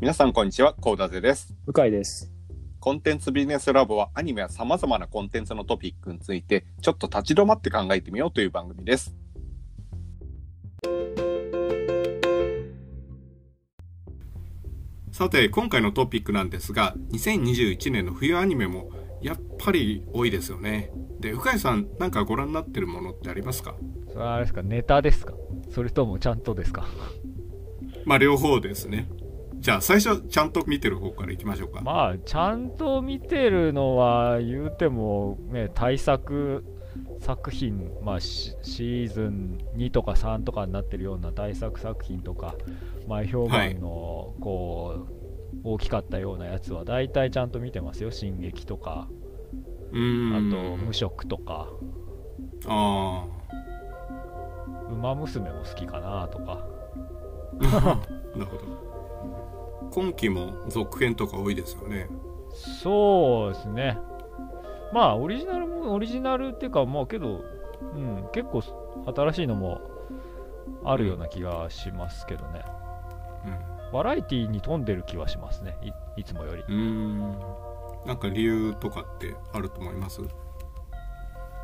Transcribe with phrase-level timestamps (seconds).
[0.00, 1.54] 皆さんこんにちは、コーダゼです。
[1.66, 2.32] 向井です。
[2.80, 9.14] コンテンツビジネスラボはアニメや様々なコンテンツのトピックについてちょっと立ち止まって考えてみようという番組です。
[15.12, 20.90] さて、今回のトピックなんですが、2021年の冬アニメもやっぱり多いですよね。
[21.20, 23.74] で、深井さん、なんかご覧になってるものってありますか？
[24.08, 25.34] それはあれですか、ネタですか？
[25.74, 26.86] それともちゃんとですか？
[28.06, 29.10] まあ、両方ですね。
[29.60, 31.82] じゃあ、最初、ちゃんと見てる方からいきましょうか。
[31.82, 36.64] まあ、ちゃんと見てるのは言うても、ね、対策
[37.20, 42.54] 作品、まあシ、シーズン2とか3とかになってるような対策作品とか、
[43.06, 48.10] 前評判の、こう、大きかったようなやつは大体ちゃんと見てますよ。
[48.10, 49.08] 進撃とか。
[49.10, 51.68] あと、無職とか、
[52.66, 53.26] あ
[54.90, 56.64] 馬娘も好きかなとか。
[57.60, 58.00] あ。
[58.34, 58.89] なるほど。
[59.90, 62.08] 今期も続編とか多いですよね。
[62.82, 63.98] そうですね。
[64.92, 67.40] まあ、オリジナルも、オリジナルっていうか、まあけど、
[67.94, 68.62] うん、結構
[69.14, 69.80] 新しいのも
[70.84, 72.64] あるような気がしますけどね。
[73.92, 75.76] バラエティに富んでる気はしますね。
[75.82, 76.62] いいつもより。
[76.68, 76.74] うん。
[76.74, 76.82] うー
[78.04, 78.06] ん。
[78.06, 80.20] なんか理由とかってあると思います？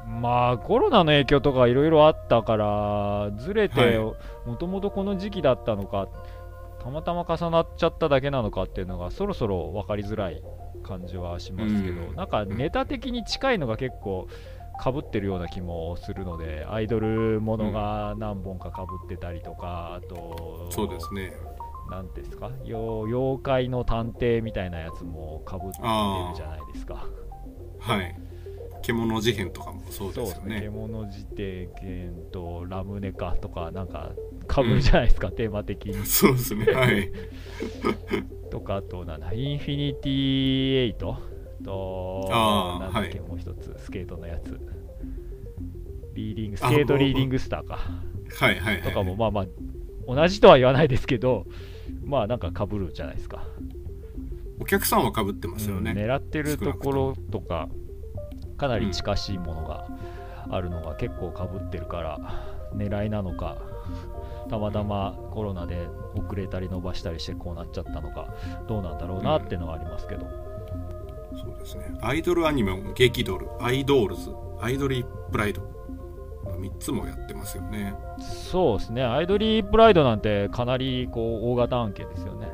[0.07, 6.09] まあ、コロナの影響とかいろいろあったから、ずれて、はもともとこの時期だったのか、
[6.87, 10.41] たまたま重なっちゃっただけなのかっていうのが、そろそろ分かりづらい
[10.85, 14.29] 感じはしますけど、うんなんかネタ的に近いのが結構
[14.79, 21.33] かぶってるような気もするので、アイドルものが何本かかぶってたりとか、あと、そうですね。
[21.91, 22.53] なんですか？
[22.65, 25.85] 妖、妖怪の探偵みたいなやつもかぶってる
[26.37, 27.05] じゃないですか。
[27.81, 28.17] はい。
[28.83, 30.61] 獣事変とかもそうですよね。
[30.61, 31.69] 獣辞典
[32.31, 34.13] とラムネかとかなんか
[34.47, 36.73] かぶるじゃないですか、テーマ的にそうですね。
[36.73, 37.11] はい。
[38.51, 41.17] とかあとなんだインフィニティ8
[41.65, 44.61] とあーなんだっけ、はいもう一つスケートのやつ
[46.15, 47.79] リーディングスケートリーディングスターか
[48.39, 48.83] はいはいはい。
[48.83, 49.47] とかもまあまあ
[50.07, 51.47] 同じとは言わないですけど
[52.05, 53.45] まあなんかかぶるじゃないですか、
[54.61, 55.91] お客さんは被ってますよね。
[55.91, 57.69] うん狙ってるところとか
[58.57, 59.89] かなり近しいものが
[60.49, 63.57] あるのが結構かぶってるから狙いなのか
[64.49, 68.29] たまたまコロナで遅れたり伸ばしたりしてこうなっちゃったのか
[68.69, 70.27] どうなんだろうなっていうのはありますけど、
[71.37, 71.97] そうですね。
[72.01, 75.63] アイドルアニメも激ドル、アイドールズ、アイドリープライド。
[76.47, 77.95] 3つもやってますよね。
[78.19, 82.49] そうですねアイドリープライドなんてかなりこう大型案件ですよね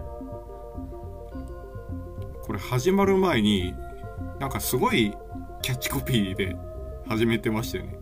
[2.42, 3.74] これ始まる前に、
[4.40, 5.14] なんかすごい
[5.62, 6.56] キャッチコピーで
[7.06, 7.96] 始めてましたよね。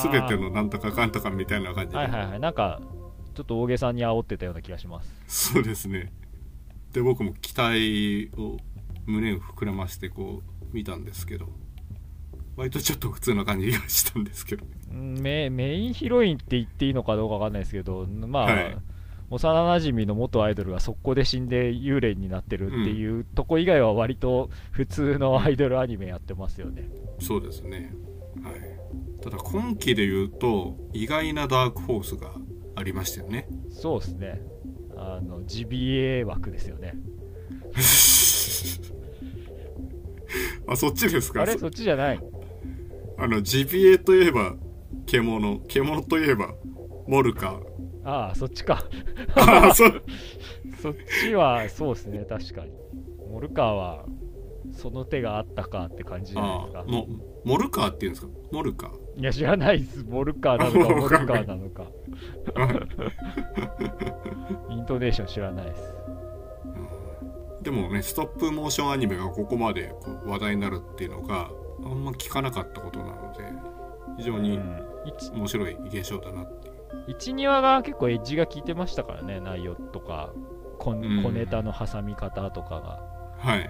[0.00, 1.98] すべてのなんとかかんとかみたいな感じで。
[1.98, 2.80] はいはいはいなんか
[3.34, 6.10] ちょっと大げさに煽ってたような気がしますそうですね。
[6.92, 8.56] で、僕も期待を
[9.04, 11.48] 胸を膨らましてこう見たんですけど、
[12.56, 18.78] 割とちょっと普通な感じがしたんですけどメメインヒロインって言っていいのかどうかわかんないですけど、まあ、はい
[19.28, 26.88] 幼なじみの元アイドルが速攻で死んで幽霊になってるっていうとこ以外は割と普通のアイドルアニメやってますよね。
[27.18, 27.92] そうですね。
[28.42, 28.54] はい。
[29.28, 32.30] ただ今期で言うと、意外なダークホースが
[32.76, 33.48] ありましたよね。
[33.70, 34.40] そうですね。
[34.96, 36.94] あの、GBA 枠ですよね。
[40.68, 41.42] あ、そっちですか？
[41.42, 41.54] あれ？
[41.54, 42.20] そそっちじゃない
[43.18, 44.54] あの、ジビエといえば、
[45.06, 46.54] 獣、獣といえば、
[47.08, 47.60] モルカ。
[48.04, 48.84] ああ、そっちか。
[49.34, 50.02] あ、そう。
[50.80, 50.94] そっ
[51.24, 52.70] ちは、そうですね、確かに。
[53.28, 54.06] モルカーは、
[54.76, 56.84] その手があったかって感じじゃないですかあ。
[56.84, 57.06] も
[57.44, 58.32] モルカーって言うんですか？
[58.52, 59.20] モルカー？
[59.20, 60.04] いや、知らないです。
[60.04, 61.84] モルカーなのか、 モルカーなのか。
[64.70, 65.94] イントネーション知らないです。
[67.62, 71.50] でもね、ストップモーションアニメがここまでこう話題になるっていうのが
[71.84, 73.44] あんま聞かなかったことなので
[74.18, 74.60] 非常に
[75.34, 76.74] 面白い現象だなっていう。
[77.08, 80.32] 1、2話が結構エッジが効いてましたからね、内容とか、
[80.78, 83.00] 小うん小ネタの挟み方とかが、
[83.38, 83.68] はい。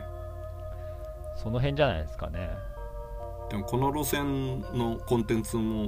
[1.37, 2.51] その辺じゃないですかね。
[3.51, 5.87] でもこの路線のコンテンツも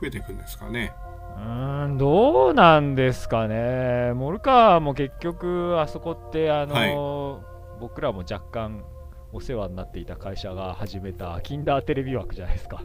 [0.00, 0.92] 増えていくんですかね。
[1.36, 4.12] うーん、どうなんですかね。
[4.14, 7.42] モルカーも結局、あそこって、あの
[7.80, 8.84] 僕らも若干
[9.32, 12.82] お世話になっていた会社が始めたキンダーテレビ枠じゃないですか。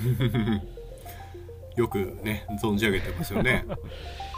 [1.76, 3.64] よくね、存じ上げてますよね。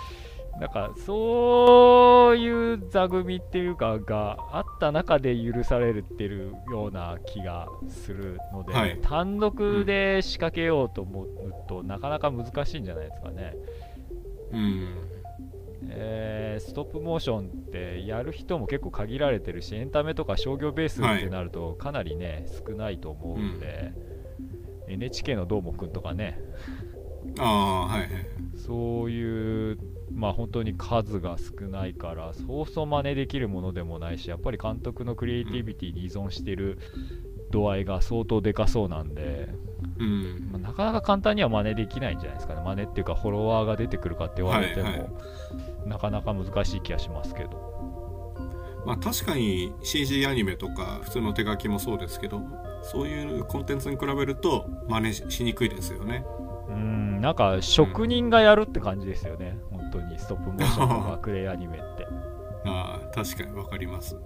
[0.60, 8.98] なんかそういう座組っていうかがあった中で許されてるような気がするので、はい。
[9.02, 11.28] 単独で仕掛けようと思う
[11.68, 13.54] と、なかなか難しいんじゃないですかね。
[14.52, 14.88] うん。
[15.88, 23.92] えーストップモーションってやる人も結構限られてるしエンタメとか商業ベースってなるとかなりね、少ないと思うんで、
[24.88, 26.38] NHK のどーもくんとかね。
[27.38, 28.10] ああはいはい。
[28.56, 29.78] そういう
[30.14, 36.78] まあ本当に数が少ないからそうそう真似できるものでもないしやっぱり監督のクリエイティビティに依存してる
[37.50, 39.48] 度合いが相当でかそうなんで、
[39.98, 40.48] うん。
[40.52, 42.62] まあなかなか簡単には真似できないんじゃないですかね。
[42.64, 45.88] 真似っていうかフォロワーが出てくるかって言われても、はいはい。
[45.88, 47.72] なかなか難しい気がしますけど。
[48.84, 52.42] まあ確かに CG アニメとか普通の手書きもそうですけど
[52.82, 56.24] そういうコンテンツに比べると真似ししにくいですよね。
[56.68, 62.06] うんなんか職人がやるって感じですよね、本当にストップモーションとかクレイアニメって、
[62.66, 64.16] ああ確かにわかります。
[64.16, 64.22] うん。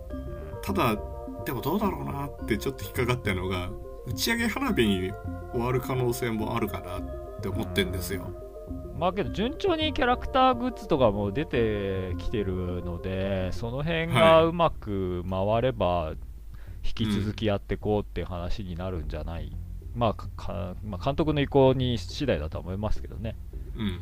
[0.63, 0.97] ただ
[1.45, 3.71] でもどうだろうなってちょっと引っかかったのが
[4.07, 5.13] 打ち上げ花火に
[5.53, 8.31] 終わる可能性もあるかなって思ってんですよ。
[8.99, 16.15] まあけど順調にキャラクターグッズとかも出てきてるのでその辺がうまく回れば
[16.83, 19.53] 引き続きやっていこうって話になるんじゃない、
[19.95, 23.37] まあかかまあ、監督の意向に次第だとは思いますけどね。
[23.77, 24.01] うん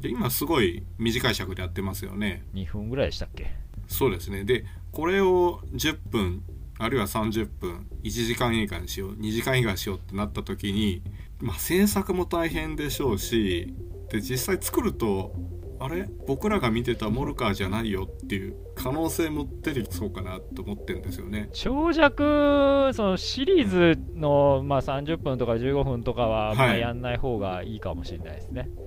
[0.00, 2.44] で今すごい短い尺でやってますよね。
[2.54, 3.50] 2分ぐらいでしたっけ？
[3.86, 4.44] そうですね。
[4.44, 6.42] でこれを10分
[6.78, 11.02] あるいは30分1時間以下にしよう2時間以下にしようってなった時に
[11.40, 13.74] まあ制作も大変でしょうし
[14.10, 15.34] で実際作ると
[15.78, 16.08] あれ？
[16.26, 21.48] 僕らが見てたモルカーじゃないよっていう可能性も出てきそうかなと思ってるんですよね。
[21.52, 26.56] 長尺そのシリーズの、まあ、30分とか15分とかは、はい。
[26.56, 28.79] まあ、やんない方がいいかもしれないですね、うん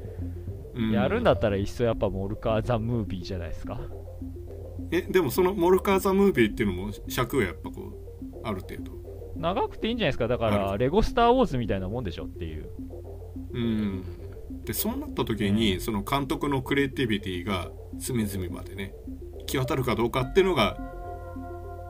[0.91, 3.79] やるんだったらいっそやっぱモルカー・ザ・ムービーじゃないですか。
[4.91, 8.91] えでもそのモルカー・ザ・ムービーっていうのも尺がやっぱこうある程度。
[9.35, 10.27] 長くていいんじゃないですか。
[10.27, 12.69] だから、はレゴスター・ウォーズみたいなもんでしょっていう。
[13.53, 14.03] うん。
[14.65, 17.69] でそうなった時に、その監督のクリエイティビティが
[17.99, 18.93] 隅々までね
[19.39, 20.77] 行き渡るかどうかっていうのが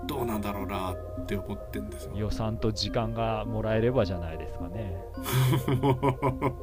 [0.08, 2.14] どうなんだろうなって思ってんですよ。
[2.16, 4.96] 予算と時間がもらえればじゃないですかね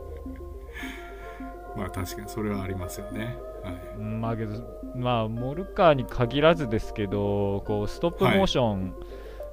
[1.80, 3.38] まあ確かにそれはありますよね。
[3.64, 3.74] はい。
[3.98, 4.62] うんまあけど
[4.94, 8.94] まあモルカーに限らずですけどこうストップモーション、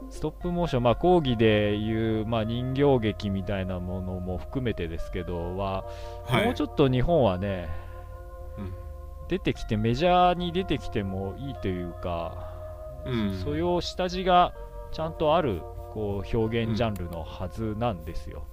[0.09, 5.85] ストップモーションまあ講義でいう、まあ、人形劇みたいなものも含めてですけどは、
[6.25, 6.45] はい。
[6.45, 7.69] もうちょっと日本はね
[8.57, 8.73] うん。
[9.29, 12.53] 出てきてメジャーに出てきてもいいというか、
[13.05, 13.39] うん。
[13.41, 14.53] 素養下地が
[14.91, 15.61] ちゃんとある
[15.93, 18.43] こう表現ジャンルのはずなんですよ、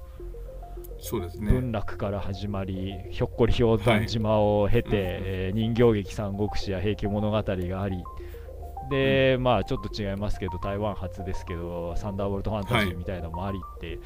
[0.99, 1.51] そうですね。
[1.53, 5.05] 文楽から始まりひょっこり氷山島を経て、はい。
[5.25, 8.03] えー人形劇三国志や平家物語があり
[8.91, 13.99] で、まあちょっと違いますけど台湾初ですけどサンダーボルトファンタジーみたいなのもありって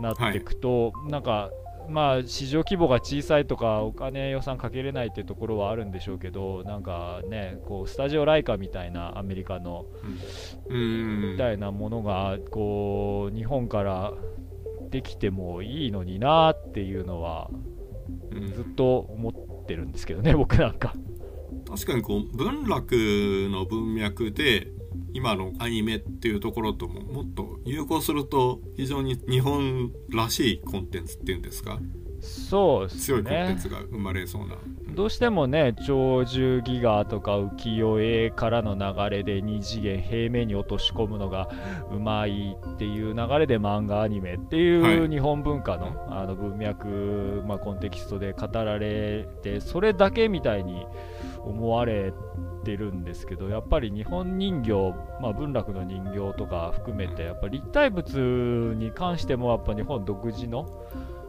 [0.00, 1.50] なっていくと、なんか
[1.88, 9.86] まあ市場規模が小さいとかお金予算かけれないっていうところはあるんでしょうけどなんかねこうスタジオライカみたいなアメリカの
[10.68, 11.32] うん。
[11.32, 14.12] みたいなものがこう日本から
[14.96, 17.50] できてもいいのになっていうのは
[18.32, 18.46] うん。
[18.52, 20.94] ずっと思ってるんですけどね、 僕なんか。
[21.68, 22.94] 確かにこう文楽
[23.50, 24.72] の文脈で
[25.12, 31.78] 今のアニメっていうところとももっと融合すると非常に日本らしいコンテンツっていうんですか？
[32.20, 34.56] そうです強いコンテンねツが生まれそうな、
[34.96, 41.50] どうしてもね鳥獣ギガとか浮世絵からの流れで二次元平面に落とし込むのが
[41.92, 50.86] うまいっていう流れで漫画アニメっていはう日本文化の,、あの文脈、まあ、コンテキストで語られてそれだけみたいに
[51.44, 52.14] 思われ
[52.64, 60.66] てるんですけどやっぱり日本人形、まあ、文楽の人形とか含めてやっぱ立体物に関してもやっぱ日本独自の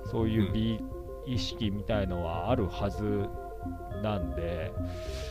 [0.05, 0.79] そういう美
[1.25, 3.27] 意識みたいのはあるはず
[4.01, 4.71] なんで、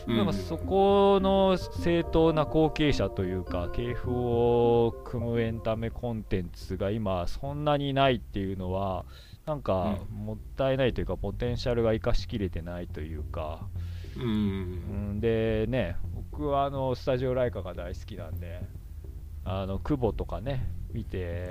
[0.07, 0.15] うん。
[0.17, 9.05] でもそこの正当な後継者というか系譜を組むエンタメコンテンツが今そんなにないっていうのは
[9.45, 13.61] なんかもったいないというかポテンシャルが生かしきれてないというか、
[14.17, 15.95] ううんん、でね
[16.31, 18.61] 僕はあのスタジオライカが大好きなんで
[19.45, 21.49] あの久保とかね見て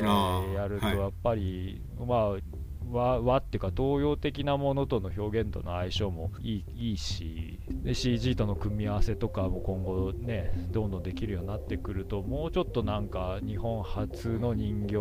[0.54, 2.56] やるとやっぱり、まあ
[2.90, 14.96] 和和っていうか東洋的なものとの表現との相性もいいいいしで CG との組み合わせとかも今後ねどんどんできるようになってくるともうちょっとなんか日本初の人形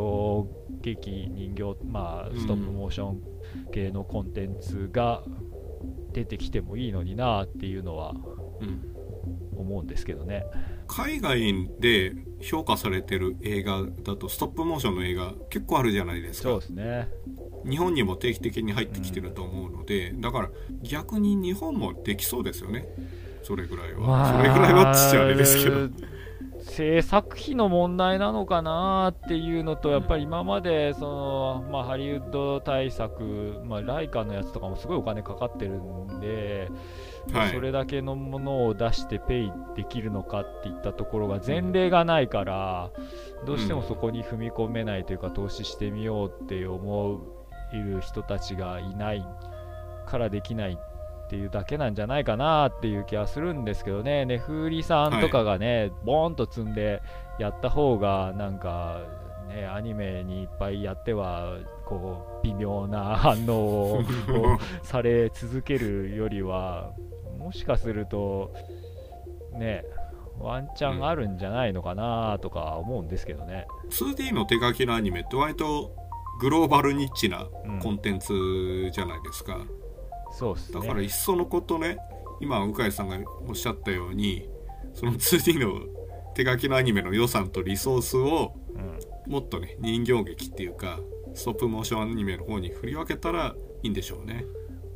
[0.81, 3.21] 劇人形まあストップモーション
[3.71, 5.23] 系のコンテンツが
[6.11, 8.13] 出てきてもいいのになっていうのは
[8.61, 8.95] うん
[9.57, 10.45] 思うんですけどね。
[10.87, 17.09] 海外で評価されてる映画だとストップモーションの映画結構あるじゃないですそうかですね。
[17.67, 20.49] 日本にも定期的に入ってきてると思うので、だから
[20.83, 22.87] 逆に日本もできそうですよね。
[23.43, 25.89] それぐらいは、まあそれぐらいはっちゃあれですけど。
[26.61, 36.69] 制作費の問題なのかなっていうのと、やっぱり今までその、まあ、ハリウッド対策、まあ、ライカのやつとかもすごいお金かかってるんで、
[37.33, 37.51] はい。
[37.51, 42.91] それだけのものを出してペイできるのかっていったところが前例がないから、
[43.45, 47.19] どうしてもそこに踏み込めないというか、投資してみようって思う
[48.01, 49.25] 人たちがいない
[50.05, 50.77] からできない
[51.25, 57.01] っていうだけなんじゃないかなっていう気はするんですけどね、ネフリさんとかがね、ボーンと積んで
[57.39, 59.01] やった方が、なんか、
[59.47, 64.03] ね、アニメにいっぱいやっては、こう微妙な反応を
[64.83, 66.93] され続けるよりは、
[67.37, 68.53] もしかすると、
[69.53, 69.85] ね、
[70.39, 73.67] ワンチャンあるんじゃないのかなとか思うんですけどね。
[73.89, 75.95] 2D の手書きのアニメって割と
[76.39, 79.59] グローバルニッチなうんコンテンツじゃないですか、
[80.31, 80.81] そうですね。
[80.81, 81.97] だからいっそのことね
[82.41, 84.49] 今鵜飼さんがおっしゃったように
[84.93, 85.85] その 2D の
[86.33, 90.99] 手書きのアニメの予算とリソースをうんもっとね人形劇っていうか
[91.35, 94.45] ストップモーションアニメの方に振り分けたらいいんでしょうね。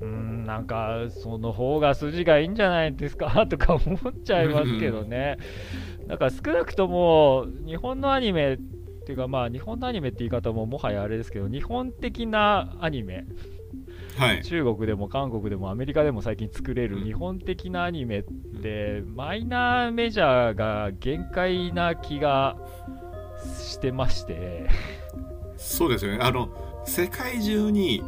[0.01, 5.37] うーんなんかその方が筋がいいんじゃないですかとか思っちゃいますけどね。
[6.07, 8.57] だから少なくとも日本のアニメっ
[9.05, 13.25] ていうかまあ日本のアニメって言い方ももはやあれですけど日本的なアニメ。
[14.17, 14.43] はい。
[14.43, 17.03] 中国でも韓国でもアメリカでも最近作れるうん。
[17.03, 18.23] 日本的なアニメっ
[18.61, 22.57] てマイナーメジャーが限界な気が
[23.57, 24.67] してまして
[25.59, 26.19] そうですよね。
[26.21, 26.49] あの
[26.85, 28.01] 世界中に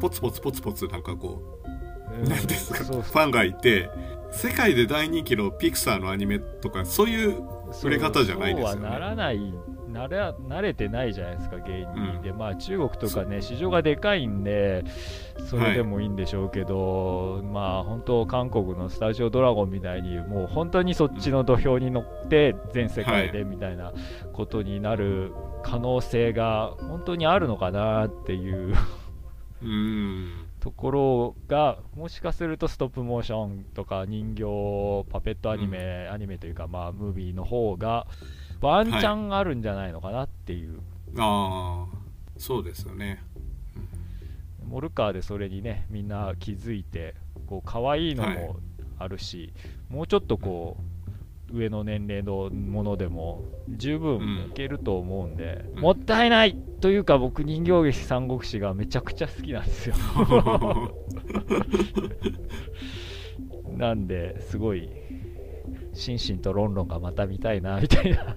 [0.00, 3.90] ポツポツポツポツなんかこう何ですかファンがいて
[4.32, 7.42] 世界で大人気のピクサーのアニメとかそういう
[7.84, 8.72] 売れ方じゃないですよね。
[8.72, 9.52] そうはならない
[9.96, 12.22] なれ慣れてないじゃないですか芸人うん。
[12.22, 14.84] で、まあ中国とかね市場がでかいんで
[15.48, 23.92] それでもいいんでしょうけど、まあ本当韓国のスタジオドラゴンみたいにもう本当にそっちの土俵に乗って全世界でみたいな
[24.32, 25.32] ことになる
[25.66, 28.74] 可能性が本当にあるのかなっていう。
[30.60, 34.42] ところがもしかするとストップモーションとか人形
[35.10, 38.06] パペットアニメ、アニメというかまあムービーの方が
[38.60, 40.80] ワンチャンあるんじゃないのかなっていう、
[41.18, 41.96] ああ
[42.36, 43.22] そうですよね。
[44.68, 47.14] モルカーでそれにねみんな気づいて
[47.46, 48.36] こう可愛いのはい。
[48.36, 48.56] も
[48.98, 49.52] あるし、
[49.90, 50.82] もうちょっとこう
[51.52, 55.80] 上の年齢のものでも十分いけると思うんで、うん。
[55.80, 59.94] もったいないというか僕人形劇三国志がめちゃくちゃ好きなんですよ。
[63.76, 64.88] なんですごい
[65.92, 68.36] 心身とロンロンがまた見たいなみたいな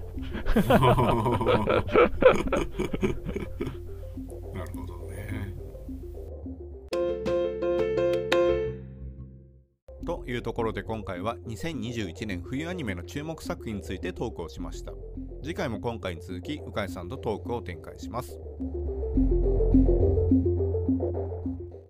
[10.30, 14.92] いうところで今回は2021年冬アニメの注目作品についてトークをしました。
[15.42, 18.38] 次回も今回に続き鵜飼さんとトークを展開します。